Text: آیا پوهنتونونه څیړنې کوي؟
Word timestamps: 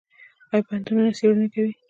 آیا 0.51 0.65
پوهنتونونه 0.67 1.09
څیړنې 1.17 1.47
کوي؟ 1.53 1.73